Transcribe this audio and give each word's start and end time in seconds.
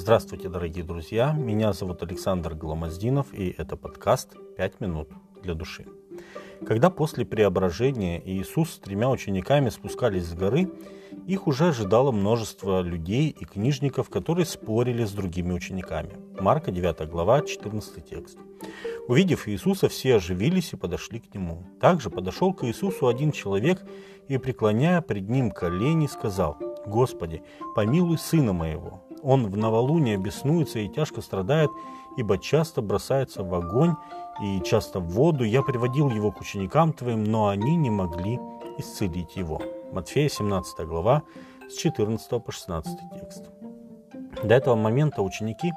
Здравствуйте, 0.00 0.48
дорогие 0.48 0.84
друзья! 0.84 1.32
Меня 1.32 1.72
зовут 1.72 2.04
Александр 2.04 2.54
Гломоздинов, 2.54 3.34
и 3.34 3.52
это 3.58 3.76
подкаст 3.76 4.36
«Пять 4.56 4.78
минут 4.78 5.08
для 5.42 5.54
души». 5.54 5.86
Когда 6.64 6.88
после 6.88 7.26
преображения 7.26 8.22
Иисус 8.24 8.74
с 8.74 8.78
тремя 8.78 9.10
учениками 9.10 9.70
спускались 9.70 10.26
с 10.26 10.34
горы, 10.34 10.70
их 11.26 11.48
уже 11.48 11.70
ожидало 11.70 12.12
множество 12.12 12.80
людей 12.80 13.30
и 13.30 13.44
книжников, 13.44 14.08
которые 14.08 14.46
спорили 14.46 15.04
с 15.04 15.10
другими 15.10 15.52
учениками. 15.52 16.16
Марка 16.38 16.70
9 16.70 17.10
глава, 17.10 17.42
14 17.42 18.08
текст. 18.08 18.38
Увидев 19.08 19.48
Иисуса, 19.48 19.88
все 19.88 20.14
оживились 20.14 20.74
и 20.74 20.76
подошли 20.76 21.18
к 21.18 21.34
Нему. 21.34 21.66
Также 21.80 22.08
подошел 22.08 22.54
к 22.54 22.64
Иисусу 22.64 23.08
один 23.08 23.32
человек 23.32 23.84
и, 24.28 24.38
преклоняя 24.38 25.00
пред 25.00 25.28
Ним 25.28 25.50
колени, 25.50 26.06
сказал, 26.06 26.56
«Господи, 26.86 27.42
помилуй 27.74 28.16
сына 28.16 28.52
моего, 28.52 29.02
он 29.22 29.46
в 29.46 29.56
новолуние 29.56 30.16
беснуется 30.16 30.78
и 30.78 30.88
тяжко 30.88 31.20
страдает, 31.20 31.70
ибо 32.16 32.38
часто 32.38 32.82
бросается 32.82 33.42
в 33.42 33.54
огонь 33.54 33.94
и 34.42 34.60
часто 34.62 35.00
в 35.00 35.08
воду. 35.10 35.44
Я 35.44 35.62
приводил 35.62 36.10
его 36.10 36.32
к 36.32 36.40
ученикам 36.40 36.92
твоим, 36.92 37.24
но 37.24 37.48
они 37.48 37.76
не 37.76 37.90
могли 37.90 38.38
исцелить 38.78 39.36
его». 39.36 39.60
Матфея 39.92 40.28
17 40.28 40.86
глава 40.86 41.22
с 41.68 41.76
14 41.76 42.44
по 42.44 42.52
16 42.52 42.98
текст. 43.18 43.50
До 44.42 44.54
этого 44.54 44.76
момента 44.76 45.22
ученики 45.22 45.72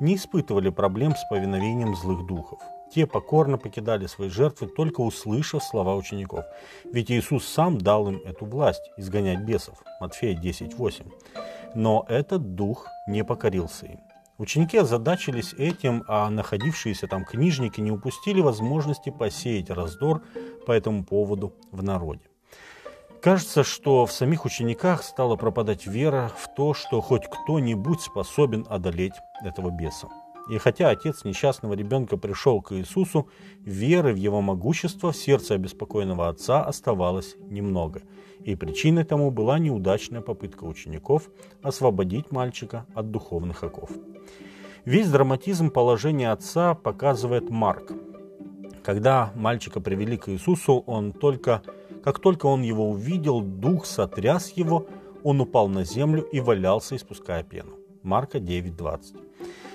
не 0.00 0.16
испытывали 0.16 0.70
проблем 0.70 1.14
с 1.14 1.24
повиновением 1.30 1.94
злых 1.94 2.26
духов. 2.26 2.60
Те 2.94 3.06
покорно 3.06 3.56
покидали 3.56 4.06
свои 4.06 4.28
жертвы, 4.28 4.66
только 4.66 5.00
услышав 5.00 5.64
слова 5.64 5.96
учеников. 5.96 6.44
Ведь 6.84 7.10
Иисус 7.10 7.46
сам 7.46 7.78
дал 7.78 8.08
им 8.08 8.20
эту 8.24 8.44
власть– 8.44 8.90
изгонять 8.98 9.40
бесов. 9.40 9.82
Матфея 10.00 10.38
10.8. 10.38 11.10
Но 11.74 12.04
этот 12.08 12.54
дух 12.54 12.86
не 13.08 13.24
покорился 13.24 13.86
им. 13.86 14.00
Ученики 14.36 14.76
озадачились 14.76 15.54
этим, 15.54 16.04
а 16.06 16.28
находившиеся 16.28 17.06
там 17.06 17.24
книжники 17.24 17.80
не 17.80 17.92
упустили 17.92 18.40
возможности 18.40 19.10
посеять 19.10 19.70
раздор 19.70 20.22
по 20.66 20.72
этому 20.72 21.04
поводу 21.04 21.54
в 21.70 21.82
народе. 21.82 22.22
Кажется, 23.22 23.62
что 23.62 24.04
в 24.04 24.12
самих 24.12 24.44
учениках 24.44 25.02
стала 25.02 25.36
пропадать 25.36 25.86
вера 25.86 26.30
в 26.36 26.52
то, 26.54 26.74
что 26.74 27.00
хоть 27.00 27.26
кто-нибудь 27.26 28.00
способен 28.00 28.66
одолеть 28.68 29.14
этого 29.44 29.70
беса. 29.70 30.08
И 30.48 30.58
хотя 30.58 30.90
отец 30.90 31.24
несчастного 31.24 31.74
ребенка 31.74 32.16
пришел 32.16 32.60
к 32.60 32.72
Иисусу, 32.72 33.28
веры 33.60 34.12
в 34.12 34.16
его 34.16 34.40
могущество 34.40 35.12
в 35.12 35.16
сердце 35.16 35.54
обеспокоенного 35.54 36.28
отца 36.28 36.64
оставалось 36.64 37.36
немного. 37.48 38.02
И 38.44 38.56
причиной 38.56 39.04
тому 39.04 39.30
была 39.30 39.58
неудачная 39.58 40.20
попытка 40.20 40.64
учеников 40.64 41.30
освободить 41.62 42.32
мальчика 42.32 42.86
от 42.94 43.10
духовных 43.10 43.62
оков. 43.62 43.90
Весь 44.84 45.08
драматизм 45.08 45.70
положения 45.70 46.32
отца 46.32 46.74
показывает 46.74 47.50
Марк. 47.50 47.92
Когда 48.82 49.32
мальчика 49.36 49.80
привели 49.80 50.16
к 50.16 50.28
Иисусу, 50.28 50.82
он 50.86 51.12
только, 51.12 51.62
как 52.02 52.18
только 52.18 52.46
он 52.46 52.62
его 52.62 52.90
увидел, 52.90 53.40
дух 53.40 53.86
сотряс 53.86 54.50
его, 54.56 54.86
он 55.22 55.40
упал 55.40 55.68
на 55.68 55.84
землю 55.84 56.22
и 56.22 56.40
валялся, 56.40 56.96
испуская 56.96 57.44
пену. 57.44 57.76
Марка 58.02 58.38
9.20. 58.38 59.20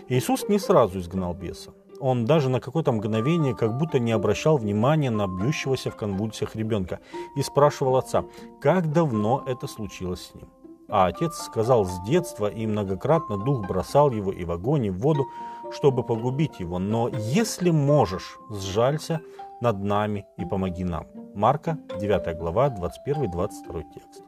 Иисус 0.09 0.47
не 0.47 0.57
сразу 0.57 0.99
изгнал 0.99 1.33
беса. 1.33 1.73
Он 1.99 2.25
даже 2.25 2.49
на 2.49 2.61
какое-то 2.61 2.91
мгновение 2.91 3.55
как 3.55 3.77
будто 3.77 3.99
не 3.99 4.11
обращал 4.11 4.57
внимания 4.57 5.09
на 5.09 5.27
бьющегося 5.27 5.91
в 5.91 5.95
конвульсиях 5.95 6.55
ребенка 6.55 6.99
и 7.35 7.41
спрашивал 7.41 7.97
отца, 7.97 8.23
как 8.61 8.91
давно 8.93 9.43
это 9.45 9.67
случилось 9.67 10.27
с 10.27 10.35
ним. 10.35 10.49
А 10.89 11.07
отец 11.07 11.35
сказал 11.35 11.83
с 11.85 12.01
детства, 12.05 12.47
и 12.47 12.65
многократно 12.65 13.37
дух 13.37 13.67
бросал 13.67 14.11
его 14.11 14.31
и 14.31 14.45
в 14.45 14.51
огонь, 14.51 14.85
и 14.85 14.89
в 14.89 14.99
воду, 14.99 15.25
чтобы 15.71 16.03
погубить 16.03 16.61
его. 16.61 16.79
Но 16.79 17.09
если 17.09 17.71
можешь, 17.71 18.39
сжалься 18.49 19.19
над 19.59 19.83
нами 19.83 20.25
и 20.37 20.45
помоги 20.45 20.85
нам. 20.85 21.07
Марка, 21.35 21.77
9 21.99 22.37
глава, 22.37 22.69
21-22 22.69 23.83
текст. 23.93 24.23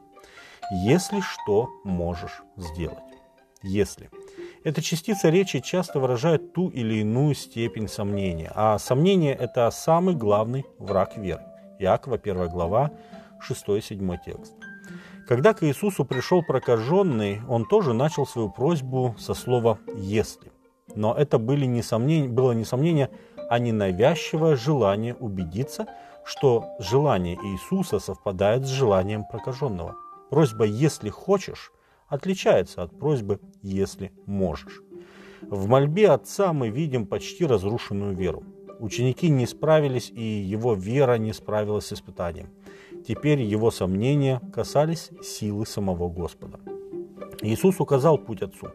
Если 0.84 1.20
что 1.20 1.70
можешь 1.84 2.42
сделать. 2.56 2.98
Если. 3.62 4.10
Эта 4.62 4.82
частица 4.82 5.30
речи 5.30 5.60
часто 5.60 6.00
выражает 6.00 6.52
ту 6.52 6.68
или 6.68 6.96
иную 6.96 7.34
степень 7.34 7.88
сомнения, 7.88 8.52
а 8.54 8.78
сомнение– 8.78 9.34
это 9.40 9.70
самый 9.70 10.14
главный 10.14 10.66
враг 10.78 11.16
веры. 11.16 11.42
Иакова, 11.78 12.16
1 12.16 12.48
глава, 12.50 12.90
6-7 13.48 14.18
текст. 14.22 14.52
Когда 15.26 15.54
к 15.54 15.62
Иисусу 15.62 16.04
пришел 16.04 16.42
прокаженный, 16.42 17.40
он 17.48 17.64
тоже 17.64 17.94
начал 17.94 18.26
свою 18.26 18.50
просьбу 18.50 19.14
со 19.18 19.32
слова 19.32 19.78
«если». 19.96 20.52
Но 20.94 21.14
это 21.14 21.38
были 21.38 21.64
несомнения, 21.64 22.28
было 22.28 22.52
не 22.52 22.66
сомнение, 22.66 23.08
а 23.48 23.58
ненавязчивое 23.58 24.56
желание 24.56 25.14
убедиться, 25.14 25.86
что 26.22 26.66
желание 26.78 27.36
Иисуса 27.36 27.98
совпадает 27.98 28.66
с 28.66 28.68
желанием 28.68 29.24
прокаженного. 29.24 29.94
Просьба 30.28 30.64
«если 30.64 31.08
хочешь» 31.08 31.72
отличается 32.10 32.82
от 32.82 32.98
просьбы 32.98 33.40
«если 33.62 34.12
можешь». 34.26 34.82
В 35.40 35.66
мольбе 35.66 36.10
отца 36.10 36.52
мы 36.52 36.68
видим 36.68 37.06
почти 37.06 37.46
разрушенную 37.46 38.14
веру. 38.14 38.44
Ученики 38.78 39.30
не 39.30 39.46
справились, 39.46 40.10
и 40.10 40.22
его 40.22 40.74
вера 40.74 41.16
не 41.16 41.32
справилась 41.32 41.86
с 41.86 41.92
испытанием. 41.94 42.50
Теперь 43.06 43.40
его 43.40 43.70
сомнения 43.70 44.40
касались 44.52 45.10
силы 45.22 45.66
самого 45.66 46.10
Господа. 46.10 46.60
Иисус 47.40 47.80
указал 47.80 48.18
путь 48.18 48.42
отцу. 48.42 48.68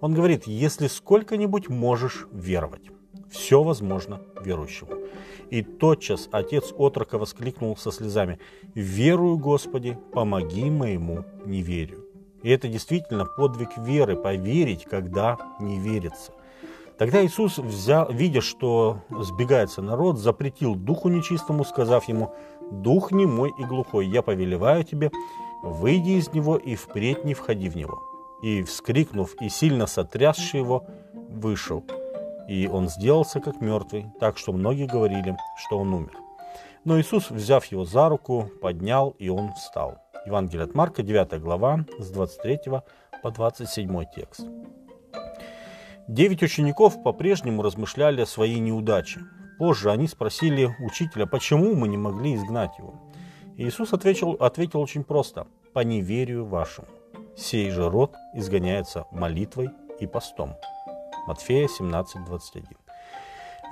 Он 0.00 0.12
говорит, 0.12 0.46
если 0.46 0.88
сколько-нибудь 0.88 1.68
можешь 1.68 2.26
веровать, 2.32 2.90
все 3.30 3.62
возможно 3.62 4.20
верующему. 4.44 4.90
И 5.50 5.62
тотчас 5.62 6.28
отец 6.32 6.72
отрока 6.76 7.18
воскликнул 7.18 7.76
со 7.76 7.92
слезами, 7.92 8.38
«Верую, 8.74 9.38
Господи, 9.38 9.98
помоги 10.12 10.70
моему 10.70 11.24
неверию». 11.46 12.01
И 12.42 12.50
это 12.50 12.68
действительно 12.68 13.24
подвиг 13.24 13.76
веры, 13.78 14.16
поверить, 14.16 14.84
когда 14.84 15.38
не 15.60 15.78
верится. 15.78 16.32
Тогда 16.98 17.24
Иисус, 17.24 17.58
взял, 17.58 18.10
видя, 18.10 18.40
что 18.40 19.00
сбегается 19.10 19.82
народ, 19.82 20.18
запретил 20.18 20.74
духу 20.74 21.08
нечистому, 21.08 21.64
сказав 21.64 22.08
ему, 22.08 22.34
«Дух 22.70 23.10
не 23.12 23.26
мой 23.26 23.52
и 23.58 23.64
глухой, 23.64 24.06
я 24.06 24.22
повелеваю 24.22 24.84
тебе, 24.84 25.10
выйди 25.62 26.10
из 26.10 26.32
него 26.32 26.56
и 26.56 26.74
впредь 26.74 27.24
не 27.24 27.34
входи 27.34 27.68
в 27.68 27.76
него». 27.76 28.02
И, 28.42 28.62
вскрикнув 28.62 29.34
и 29.40 29.48
сильно 29.48 29.86
сотрясший 29.86 30.60
его, 30.60 30.86
вышел. 31.12 31.84
И 32.48 32.66
он 32.66 32.88
сделался 32.88 33.40
как 33.40 33.60
мертвый, 33.60 34.06
так 34.20 34.36
что 34.36 34.52
многие 34.52 34.86
говорили, 34.86 35.36
что 35.56 35.78
он 35.78 35.94
умер. 35.94 36.16
Но 36.84 37.00
Иисус, 37.00 37.30
взяв 37.30 37.64
его 37.66 37.84
за 37.84 38.08
руку, 38.08 38.50
поднял, 38.60 39.10
и 39.18 39.28
он 39.28 39.52
встал. 39.54 39.98
Евангелие 40.26 40.64
от 40.64 40.74
Марка, 40.74 41.02
9 41.02 41.40
глава, 41.40 41.84
с 41.98 42.10
23 42.10 42.60
по 43.22 43.30
27 43.30 44.04
текст. 44.14 44.46
Девять 46.08 46.42
учеников 46.42 47.02
по-прежнему 47.02 47.62
размышляли 47.62 48.22
о 48.22 48.26
своей 48.26 48.58
неудаче. 48.58 49.20
Позже 49.58 49.90
они 49.90 50.08
спросили 50.08 50.74
учителя, 50.80 51.26
почему 51.26 51.74
мы 51.74 51.88
не 51.88 51.96
могли 51.96 52.34
изгнать 52.34 52.76
его. 52.78 52.94
Иисус 53.56 53.92
ответил, 53.92 54.32
ответил 54.32 54.80
очень 54.80 55.04
просто– 55.04 55.46
по 55.72 55.80
неверию 55.80 56.44
вашему. 56.44 56.88
Сей 57.36 57.70
же 57.70 57.88
род 57.88 58.14
изгоняется 58.34 59.06
молитвой 59.10 59.70
и 60.00 60.06
постом. 60.06 60.54
Матфея 61.26 61.68
17, 61.68 62.24
21. 62.24 62.81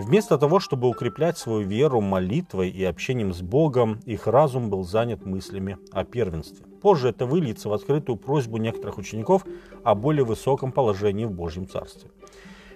Вместо 0.00 0.38
того, 0.38 0.60
чтобы 0.60 0.88
укреплять 0.88 1.36
свою 1.36 1.60
веру 1.60 2.00
молитвой 2.00 2.70
и 2.70 2.82
общением 2.84 3.34
с 3.34 3.42
Богом, 3.42 4.00
их 4.06 4.26
разум 4.26 4.70
был 4.70 4.82
занят 4.82 5.26
мыслями 5.26 5.76
о 5.92 6.04
первенстве. 6.04 6.64
Позже 6.80 7.10
это 7.10 7.26
выльется 7.26 7.68
в 7.68 7.74
открытую 7.74 8.16
просьбу 8.16 8.56
некоторых 8.56 8.96
учеников 8.96 9.44
о 9.84 9.94
более 9.94 10.24
высоком 10.24 10.72
положении 10.72 11.26
в 11.26 11.32
Божьем 11.32 11.68
Царстве. 11.68 12.10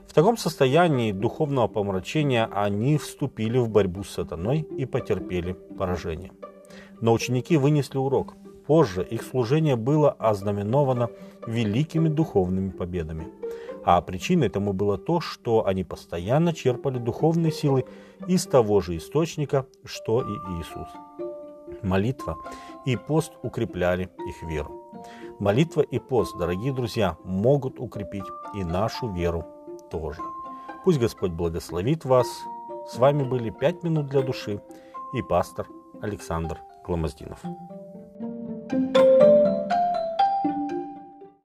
В 0.06 0.12
таком 0.12 0.36
состоянии 0.36 1.12
духовного 1.12 1.66
помрачения 1.66 2.44
они 2.52 2.98
вступили 2.98 3.56
в 3.56 3.70
борьбу 3.70 4.04
с 4.04 4.10
сатаной 4.10 4.60
и 4.60 4.84
потерпели 4.84 5.54
поражение. 5.78 6.32
Но 7.00 7.14
ученики 7.14 7.56
вынесли 7.56 7.96
урок. 7.96 8.34
Позже 8.66 9.02
их 9.02 9.22
служение 9.22 9.76
было 9.76 10.10
ознаменовано 10.12 11.08
великими 11.46 12.10
духовными 12.10 12.68
победами– 12.68 13.28
а 13.84 14.00
причиной 14.00 14.48
тому 14.48 14.72
было 14.72 14.96
то, 14.98 15.20
что 15.20 15.66
они 15.66 15.84
постоянно 15.84 16.52
черпали 16.52 16.98
духовные 16.98 17.52
силы 17.52 17.84
из 18.26 18.46
того 18.46 18.80
же 18.80 18.96
источника, 18.96 19.66
что 19.84 20.22
и 20.22 20.34
Иисус. 20.58 20.88
Молитва 21.82 22.38
и 22.86 22.96
пост 22.96 23.32
укрепляли 23.42 24.10
их 24.26 24.42
веру. 24.42 24.84
Молитва 25.38 25.82
и 25.82 25.98
пост, 25.98 26.36
дорогие 26.38 26.72
друзья, 26.72 27.16
могут 27.24 27.78
укрепить 27.78 28.24
и 28.54 28.64
нашу 28.64 29.08
веру 29.12 29.44
тоже. 29.90 30.20
Пусть 30.84 30.98
Господь 30.98 31.32
благословит 31.32 32.04
вас. 32.04 32.26
С 32.90 32.98
вами 32.98 33.22
были 33.22 33.50
«Пять 33.50 33.82
минут 33.82 34.06
для 34.06 34.22
души» 34.22 34.62
и 35.14 35.22
пастор 35.22 35.66
Александр 36.00 36.58
Гломоздинов. 36.86 37.40
thank 38.70 38.96
you 38.96 39.13